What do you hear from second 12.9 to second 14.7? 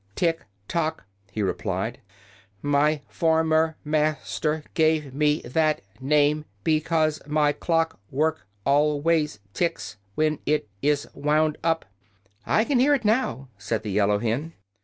it now," said the yellow hen.